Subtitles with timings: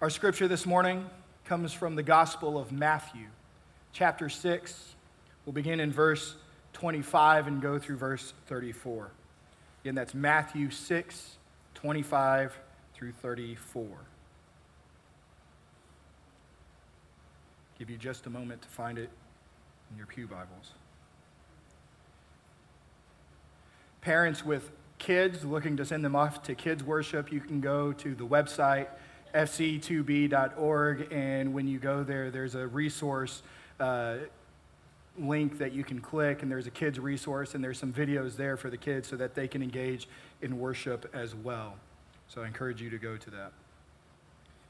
[0.00, 1.04] Our scripture this morning
[1.44, 3.26] comes from the Gospel of Matthew,
[3.92, 4.94] chapter 6.
[5.44, 6.36] We'll begin in verse
[6.72, 9.10] 25 and go through verse 34.
[9.82, 11.36] Again, that's Matthew 6,
[11.74, 12.58] 25
[12.94, 13.86] through 34.
[17.78, 19.10] Give you just a moment to find it
[19.90, 20.72] in your Pew Bibles.
[24.00, 28.14] Parents with kids looking to send them off to kids' worship, you can go to
[28.14, 28.86] the website
[29.34, 33.42] fc2b.org, and when you go there, there's a resource
[33.78, 34.16] uh,
[35.18, 38.56] link that you can click, and there's a kids' resource, and there's some videos there
[38.56, 40.08] for the kids so that they can engage
[40.42, 41.74] in worship as well.
[42.28, 43.52] So I encourage you to go to that.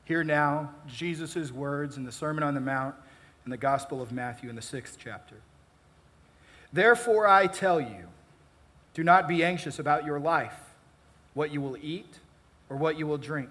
[0.05, 2.95] Hear now Jesus' words in the Sermon on the Mount
[3.45, 5.37] in the Gospel of Matthew in the sixth chapter.
[6.73, 8.07] Therefore, I tell you,
[8.95, 10.59] do not be anxious about your life,
[11.35, 12.19] what you will eat
[12.69, 13.51] or what you will drink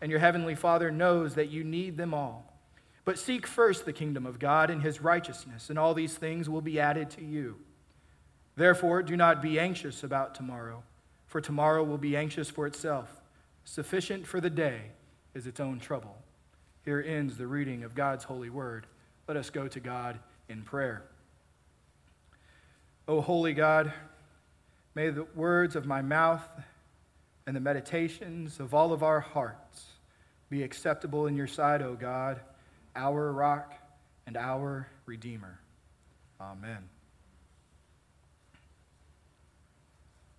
[0.00, 2.52] and your heavenly Father knows that you need them all.
[3.04, 6.60] But seek first the kingdom of God and his righteousness, and all these things will
[6.60, 7.56] be added to you.
[8.54, 10.82] Therefore, do not be anxious about tomorrow,
[11.26, 13.08] for tomorrow will be anxious for itself.
[13.64, 14.80] Sufficient for the day
[15.34, 16.16] is its own trouble.
[16.84, 18.86] Here ends the reading of God's holy word.
[19.26, 20.18] Let us go to God
[20.48, 21.02] in prayer.
[23.06, 23.92] O holy God,
[24.94, 26.46] may the words of my mouth
[27.46, 29.87] and the meditations of all of our hearts
[30.50, 32.40] be acceptable in your sight, O God,
[32.96, 33.74] our rock
[34.26, 35.58] and our Redeemer.
[36.40, 36.88] Amen.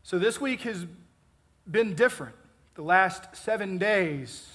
[0.03, 0.85] So this week has
[1.69, 2.35] been different.
[2.75, 4.47] The last seven days,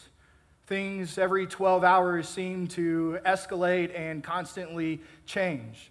[0.67, 5.91] things every 12 hours seem to escalate and constantly change.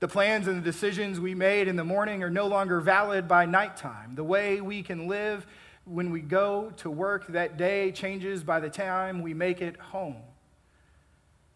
[0.00, 3.46] The plans and the decisions we made in the morning are no longer valid by
[3.46, 4.14] nighttime.
[4.14, 5.46] The way we can live
[5.86, 10.16] when we go to work that day changes by the time we make it home.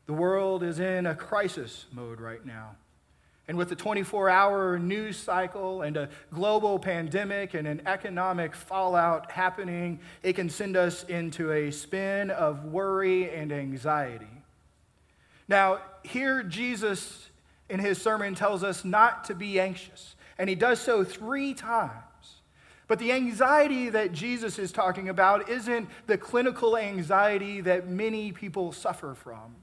[0.06, 2.76] The world is in a crisis mode right now.
[3.48, 9.32] And with the 24 hour news cycle and a global pandemic and an economic fallout
[9.32, 14.26] happening, it can send us into a spin of worry and anxiety.
[15.48, 17.28] Now, here Jesus
[17.68, 22.04] in his sermon tells us not to be anxious, and he does so three times.
[22.90, 28.72] But the anxiety that Jesus is talking about isn't the clinical anxiety that many people
[28.72, 29.54] suffer from.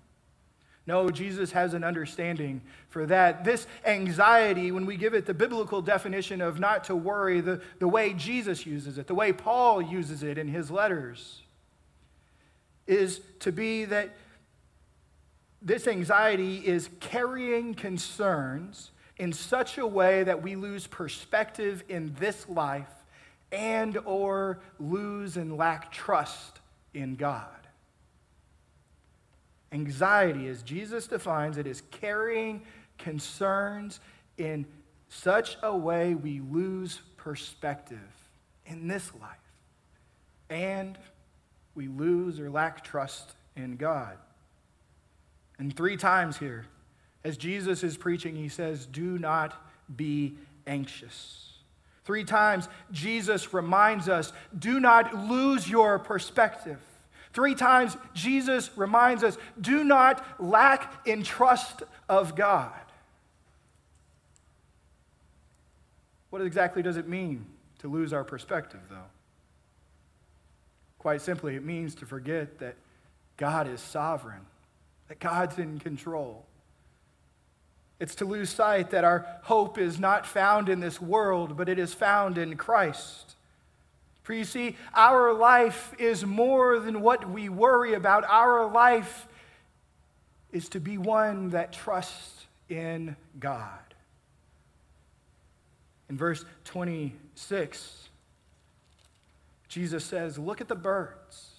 [0.86, 3.44] No, Jesus has an understanding for that.
[3.44, 7.88] This anxiety, when we give it the biblical definition of not to worry, the, the
[7.90, 11.42] way Jesus uses it, the way Paul uses it in his letters,
[12.88, 14.16] is to be that
[15.62, 22.48] this anxiety is carrying concerns in such a way that we lose perspective in this
[22.48, 22.88] life
[23.52, 26.60] and or lose and lack trust
[26.94, 27.46] in God.
[29.72, 32.62] Anxiety, as Jesus defines it, is carrying
[32.98, 34.00] concerns
[34.38, 34.66] in
[35.10, 38.00] such a way we lose perspective
[38.66, 39.32] in this life.
[40.50, 40.98] And
[41.76, 44.18] we lose or lack trust in God.
[45.60, 46.66] And three times here,
[47.24, 49.62] as Jesus is preaching, he says, Do not
[49.96, 50.36] be
[50.66, 51.57] anxious.
[52.08, 56.80] Three times, Jesus reminds us do not lose your perspective.
[57.34, 62.72] Three times, Jesus reminds us do not lack in trust of God.
[66.30, 67.46] What exactly does it mean
[67.80, 69.12] to lose our perspective, though?
[71.00, 72.76] Quite simply, it means to forget that
[73.36, 74.46] God is sovereign,
[75.10, 76.46] that God's in control.
[78.00, 81.80] It's to lose sight that our hope is not found in this world, but it
[81.80, 83.36] is found in Christ.
[84.22, 88.24] For you see, our life is more than what we worry about.
[88.26, 89.28] Our life
[90.52, 93.80] is to be one that trusts in God.
[96.10, 98.10] In verse 26,
[99.68, 101.57] Jesus says, Look at the birds.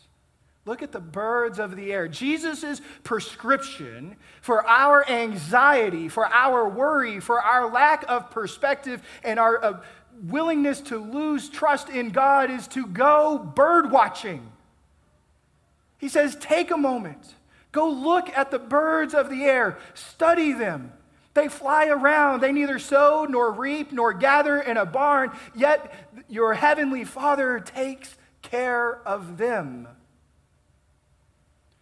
[0.68, 2.08] Look at the birds of the air.
[2.08, 9.64] Jesus' prescription for our anxiety, for our worry, for our lack of perspective, and our
[9.64, 9.80] uh,
[10.24, 14.52] willingness to lose trust in God is to go bird watching.
[15.96, 17.34] He says, Take a moment,
[17.72, 20.92] go look at the birds of the air, study them.
[21.32, 22.42] They fly around.
[22.42, 25.94] They neither sow nor reap nor gather in a barn, yet
[26.28, 29.88] your heavenly Father takes care of them.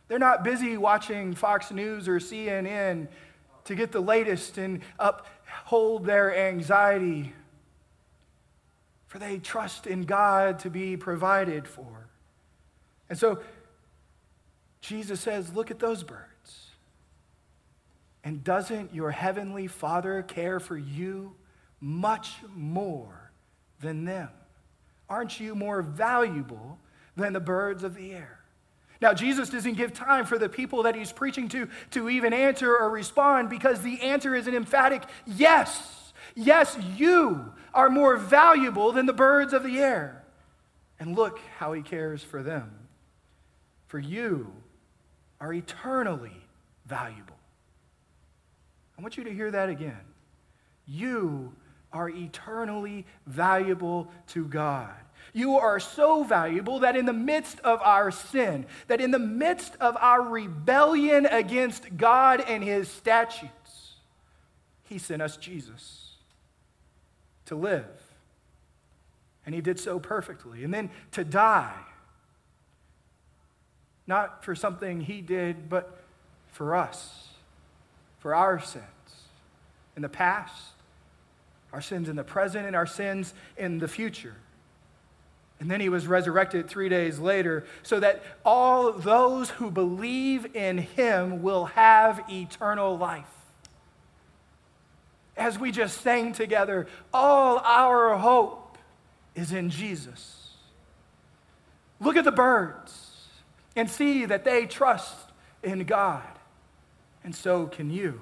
[0.08, 3.08] They're not busy watching Fox News or CNN
[3.64, 7.32] to get the latest and uphold their anxiety
[9.16, 12.08] for they trust in God to be provided for.
[13.08, 13.38] And so
[14.82, 16.66] Jesus says, Look at those birds.
[18.24, 21.34] And doesn't your heavenly Father care for you
[21.80, 23.30] much more
[23.80, 24.28] than them?
[25.08, 26.78] Aren't you more valuable
[27.16, 28.40] than the birds of the air?
[29.00, 32.74] Now, Jesus doesn't give time for the people that he's preaching to to even answer
[32.74, 36.12] or respond because the answer is an emphatic yes.
[36.34, 40.22] Yes, you are more valuable than the birds of the air.
[40.98, 42.70] And look how he cares for them.
[43.86, 44.52] For you
[45.40, 46.44] are eternally
[46.86, 47.36] valuable.
[48.98, 50.00] I want you to hear that again.
[50.86, 51.54] You
[51.92, 54.94] are eternally valuable to God.
[55.32, 59.74] You are so valuable that in the midst of our sin, that in the midst
[59.80, 63.94] of our rebellion against God and his statutes,
[64.84, 66.14] he sent us Jesus
[67.46, 67.86] to live.
[69.44, 70.64] And he did so perfectly.
[70.64, 71.78] And then to die,
[74.06, 76.02] not for something he did, but
[76.52, 77.28] for us,
[78.18, 78.84] for our sins
[79.96, 80.72] in the past,
[81.72, 84.34] our sins in the present, and our sins in the future.
[85.58, 90.78] And then he was resurrected three days later so that all those who believe in
[90.78, 93.24] him will have eternal life
[95.36, 98.78] as we just sang together, all our hope
[99.34, 100.54] is in Jesus.
[102.00, 103.12] Look at the birds
[103.74, 105.14] and see that they trust
[105.62, 106.22] in God,
[107.22, 108.20] and so can you.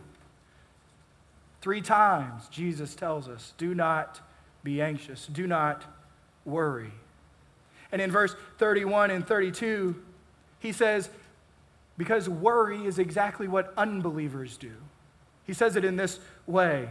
[1.61, 4.21] Three times Jesus tells us, do not
[4.65, 5.85] be anxious, do not
[6.45, 6.93] worry.
[7.95, 9.95] And in verse 31 and 32,
[10.59, 11.09] he says,
[11.97, 14.73] because worry is exactly what unbelievers do.
[15.47, 16.91] He says it in this way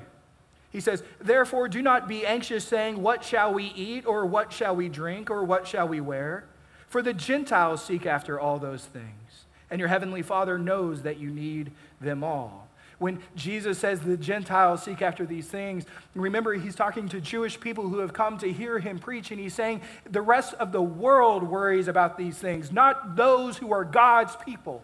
[0.74, 4.76] he says, Therefore, do not be anxious, saying, What shall we eat, or what shall
[4.76, 6.46] we drink, or what shall we wear?
[6.88, 11.30] For the Gentiles seek after all those things, and your heavenly Father knows that you
[11.30, 11.72] need
[12.02, 12.68] them all.
[13.04, 15.84] When Jesus says the Gentiles seek after these things,
[16.16, 19.54] remember he's talking to Jewish people who have come to hear him preach, and he's
[19.54, 24.38] saying the rest of the world worries about these things, not those who are God's
[24.38, 24.82] people.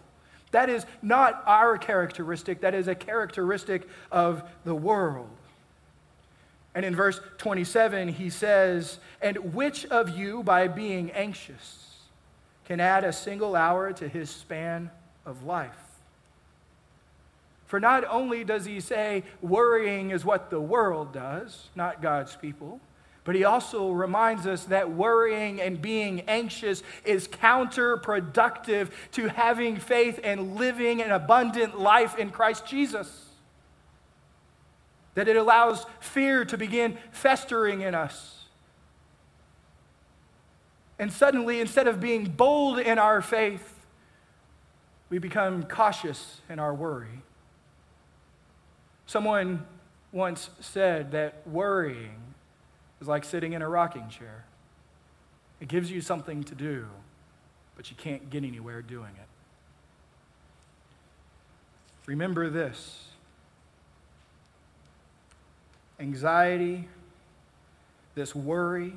[0.52, 5.30] That is not our characteristic, that is a characteristic of the world.
[6.76, 12.02] And in verse 27, he says, And which of you, by being anxious,
[12.66, 14.92] can add a single hour to his span
[15.26, 15.89] of life?
[17.70, 22.80] For not only does he say worrying is what the world does, not God's people,
[23.24, 30.20] but he also reminds us that worrying and being anxious is counterproductive to having faith
[30.24, 33.28] and living an abundant life in Christ Jesus
[35.14, 38.46] that it allows fear to begin festering in us.
[40.98, 43.76] And suddenly, instead of being bold in our faith,
[45.12, 47.22] we become cautious in our worry.
[49.10, 49.66] Someone
[50.12, 52.22] once said that worrying
[53.02, 54.46] is like sitting in a rocking chair.
[55.60, 56.86] It gives you something to do,
[57.76, 59.28] but you can't get anywhere doing it.
[62.06, 63.06] Remember this
[66.00, 66.88] anxiety,
[68.14, 68.94] this worry.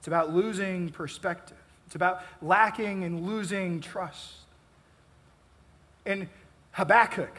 [0.00, 1.56] It's about losing perspective.
[1.86, 4.34] It's about lacking and losing trust.
[6.04, 6.28] In
[6.72, 7.38] Habakkuk,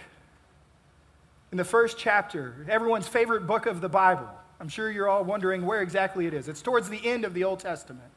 [1.51, 4.29] in the first chapter, everyone's favorite book of the Bible,
[4.60, 6.48] I'm sure you're all wondering where exactly it is.
[6.48, 8.12] It's towards the end of the Old Testament.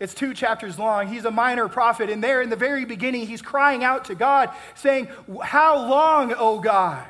[0.00, 1.06] It's two chapters long.
[1.06, 4.50] He's a minor prophet, and there in the very beginning, he's crying out to God,
[4.74, 5.08] saying,
[5.42, 7.06] How long, O God?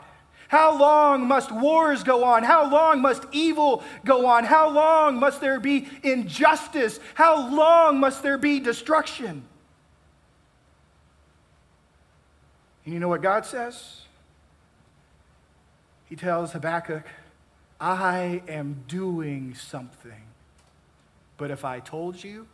[0.48, 2.42] How long must wars go on?
[2.42, 4.44] How long must evil go on?
[4.44, 7.00] How long must there be injustice?
[7.14, 9.44] How long must there be destruction?
[12.84, 14.02] And you know what God says?
[16.12, 17.04] He tells Habakkuk,
[17.80, 20.24] I am doing something.
[21.38, 22.46] But if I told you,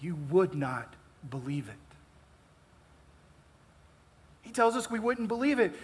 [0.00, 0.92] you would not
[1.30, 1.96] believe it.
[4.42, 5.74] He tells us we wouldn't believe it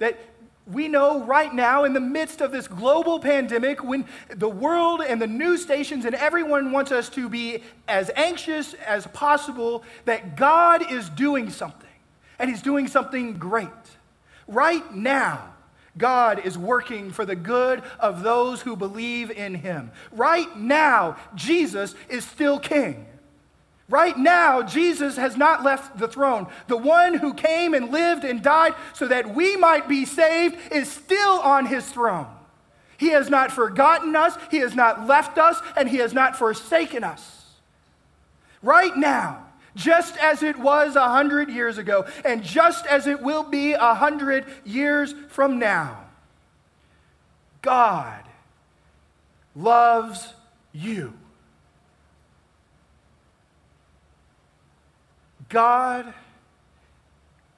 [0.00, 0.18] that
[0.66, 5.22] we know right now, in the midst of this global pandemic, when the world and
[5.22, 10.90] the news stations and everyone wants us to be as anxious as possible, that God
[10.90, 11.86] is doing something,
[12.40, 13.68] and He's doing something great.
[14.48, 15.50] Right now,
[15.96, 19.92] God is working for the good of those who believe in Him.
[20.12, 23.06] Right now, Jesus is still King.
[23.88, 26.46] Right now, Jesus has not left the throne.
[26.68, 30.90] The one who came and lived and died so that we might be saved is
[30.90, 32.26] still on his throne.
[32.96, 37.04] He has not forgotten us, he has not left us, and he has not forsaken
[37.04, 37.44] us.
[38.62, 39.43] Right now,
[39.74, 43.94] just as it was a hundred years ago, and just as it will be a
[43.94, 46.04] hundred years from now,
[47.62, 48.22] God
[49.56, 50.32] loves
[50.72, 51.14] you.
[55.48, 56.12] God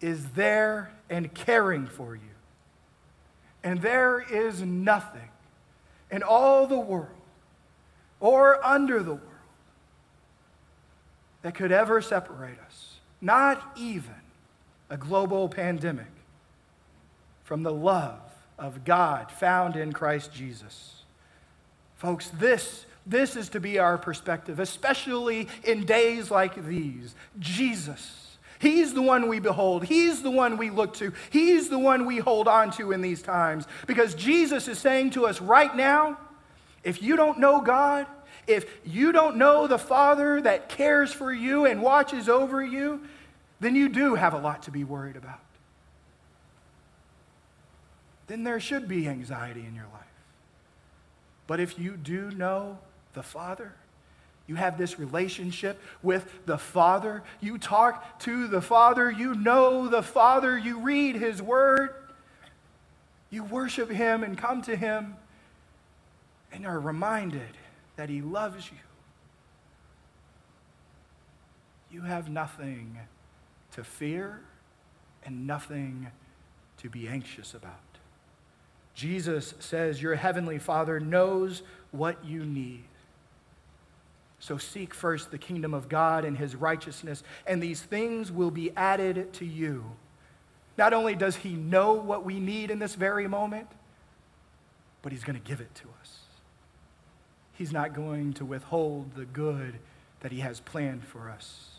[0.01, 2.21] is there and caring for you.
[3.65, 5.29] And there is nothing
[6.11, 7.09] in all the world
[8.21, 9.36] or under the world
[11.47, 14.17] that could ever separate us, not even
[14.91, 16.11] a global pandemic,
[17.45, 18.19] from the love
[18.59, 21.05] of God found in Christ Jesus.
[21.95, 27.15] Folks, this this is to be our perspective, especially in days like these.
[27.39, 28.39] Jesus.
[28.59, 29.85] He's the one we behold.
[29.85, 31.13] He's the one we look to.
[31.31, 33.69] He's the one we hold on to in these times.
[33.87, 36.19] Because Jesus is saying to us right now
[36.83, 38.09] if you don't know God,
[38.47, 43.03] if you don't know the Father that cares for you and watches over you,
[43.61, 45.41] then you do have a lot to be worried about.
[48.27, 50.03] Then there should be anxiety in your life.
[51.47, 52.79] But if you do know
[53.17, 53.73] the Father.
[54.47, 57.25] You have this relationship with the Father.
[57.41, 59.11] You talk to the Father.
[59.11, 60.57] You know the Father.
[60.57, 61.95] You read His Word.
[63.31, 65.17] You worship Him and come to Him
[66.53, 67.57] and are reminded
[67.97, 68.79] that He loves you.
[71.91, 72.99] You have nothing
[73.73, 74.41] to fear
[75.25, 76.09] and nothing
[76.79, 77.73] to be anxious about.
[78.95, 82.85] Jesus says, Your heavenly Father knows what you need.
[84.39, 88.71] So seek first the kingdom of God and his righteousness, and these things will be
[88.77, 89.85] added to you.
[90.77, 93.69] Not only does he know what we need in this very moment,
[95.03, 96.19] but he's going to give it to us.
[97.57, 99.79] He's not going to withhold the good
[100.21, 101.71] that he has planned for us.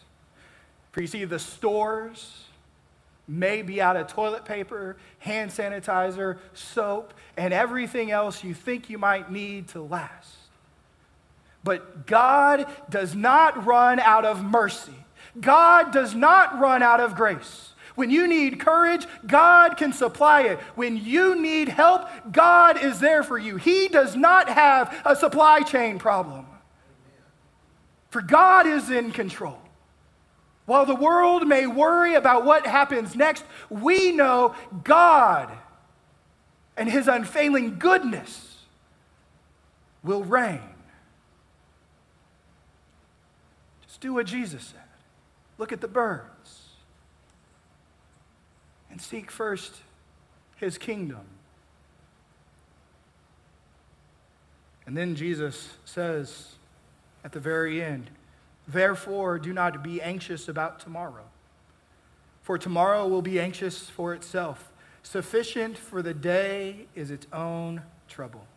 [0.91, 2.45] For you see, the stores
[3.27, 8.97] may be out of toilet paper, hand sanitizer, soap, and everything else you think you
[8.97, 10.35] might need to last.
[11.63, 15.05] But God does not run out of mercy.
[15.39, 17.73] God does not run out of grace.
[17.97, 20.59] When you need courage, God can supply it.
[20.75, 23.57] When you need help, God is there for you.
[23.57, 26.45] He does not have a supply chain problem.
[28.11, 29.57] For God is in control.
[30.67, 35.49] While the world may worry about what happens next, we know God
[36.77, 38.59] and His unfailing goodness
[40.03, 40.61] will reign.
[43.87, 44.81] Just do what Jesus said
[45.57, 46.36] look at the birds
[48.97, 49.75] and seek first
[50.55, 51.21] his kingdom.
[54.87, 56.55] And then Jesus says
[57.23, 58.09] at the very end,
[58.67, 61.25] Therefore, do not be anxious about tomorrow,
[62.41, 64.71] for tomorrow will be anxious for itself.
[65.03, 68.47] Sufficient for the day is its own trouble.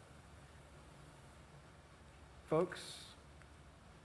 [2.48, 2.80] Folks,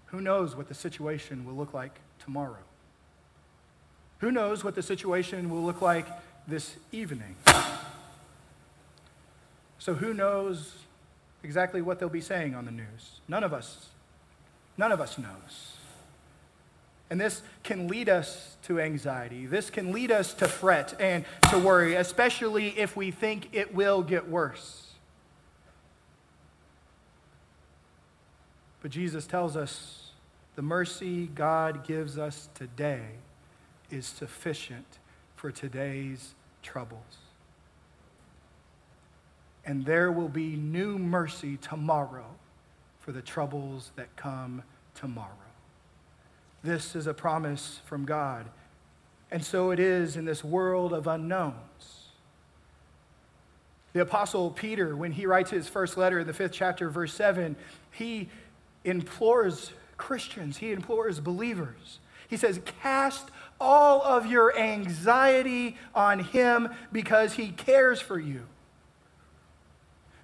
[0.07, 2.65] who knows what the situation will look like tomorrow?
[4.19, 6.07] Who knows what the situation will look like
[6.47, 7.35] this evening?
[9.77, 10.73] So, who knows
[11.43, 13.19] exactly what they'll be saying on the news?
[13.27, 13.89] None of us.
[14.77, 15.77] None of us knows.
[17.09, 19.45] And this can lead us to anxiety.
[19.45, 24.01] This can lead us to fret and to worry, especially if we think it will
[24.01, 24.93] get worse.
[28.81, 30.11] But Jesus tells us
[30.55, 33.03] the mercy God gives us today
[33.91, 34.99] is sufficient
[35.35, 37.17] for today's troubles.
[39.65, 42.25] and there will be new mercy tomorrow
[42.99, 44.63] for the troubles that come
[44.93, 45.29] tomorrow.
[46.63, 48.45] This is a promise from God.
[49.31, 52.09] And so it is in this world of unknowns.
[53.93, 57.55] The Apostle Peter, when he writes his first letter in the fifth chapter, verse 7,
[57.91, 58.29] he
[58.83, 61.99] implores Christians, he implores believers.
[62.27, 68.45] He says, Cast all of your anxiety on him because he cares for you.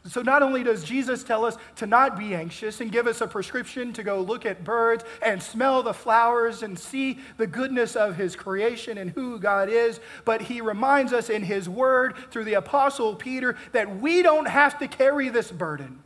[0.08, 3.28] So, not only does Jesus tell us to not be anxious and give us a
[3.28, 8.16] prescription to go look at birds and smell the flowers and see the goodness of
[8.16, 12.56] his creation and who God is, but he reminds us in his word through the
[12.56, 16.00] Apostle Peter that we don't have to carry this burden.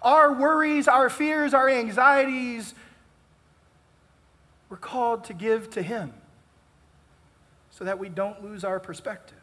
[0.00, 2.72] Our worries, our fears, our anxieties,
[4.70, 6.12] we're called to give to him
[7.78, 9.38] so that we don't lose our perspective,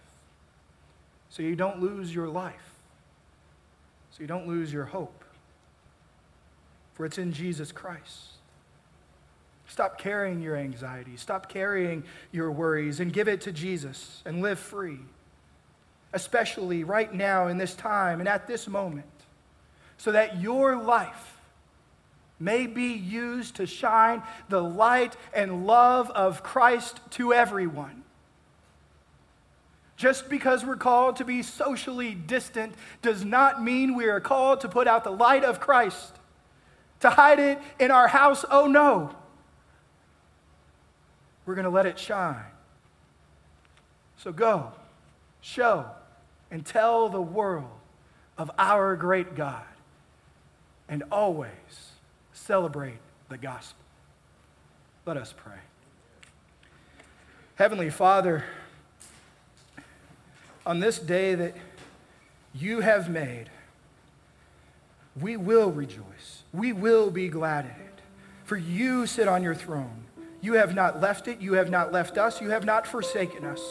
[1.30, 2.76] so you don't lose your life
[4.16, 5.26] so you don't lose your hope.
[6.94, 8.30] For it's in Jesus Christ.
[9.68, 14.58] Stop carrying your anxiety, stop carrying your worries, and give it to Jesus and live
[14.58, 15.00] free.
[16.14, 19.06] Especially right now in this time and at this moment,
[19.98, 21.38] so that your life
[22.40, 28.04] may be used to shine the light and love of Christ to everyone.
[29.98, 34.70] Just because we're called to be socially distant does not mean we are called to
[34.70, 36.14] put out the light of Christ,
[37.00, 38.44] to hide it in our house.
[38.50, 39.16] Oh no.
[41.46, 42.44] We're going to let it shine.
[44.18, 44.74] So go,
[45.42, 45.86] show,
[46.50, 47.70] and tell the world
[48.38, 49.64] of our great God,
[50.90, 51.52] and always
[52.34, 52.98] celebrate
[53.30, 53.84] the gospel.
[55.06, 55.60] Let us pray.
[57.56, 58.44] Heavenly Father,
[60.66, 61.56] on this day that
[62.54, 63.50] you have made,
[65.20, 66.44] we will rejoice.
[66.54, 68.02] We will be glad in it.
[68.46, 70.06] For you sit on your throne.
[70.42, 71.42] You have not left it.
[71.42, 72.42] You have not left us.
[72.42, 73.62] You have not forsaken us.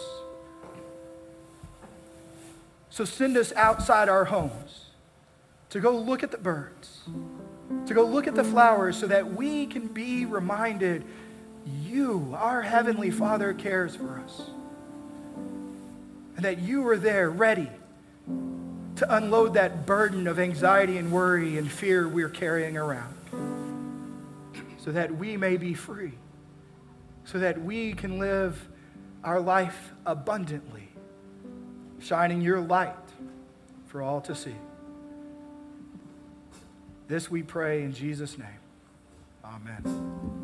[2.90, 4.87] So send us outside our homes
[5.70, 7.00] to go look at the birds,
[7.87, 11.04] to go look at the flowers so that we can be reminded
[11.83, 14.42] you, our Heavenly Father, cares for us
[16.37, 17.70] and that you were there ready
[18.97, 23.14] to unload that burden of anxiety and worry and fear we're carrying around
[24.79, 26.12] so that we may be free,
[27.25, 28.68] so that we can live
[29.25, 30.88] our life abundantly,
[32.01, 32.94] shining your light
[33.87, 34.55] for all to see.
[37.09, 38.49] This we pray in Jesus' name.
[39.42, 40.43] Amen.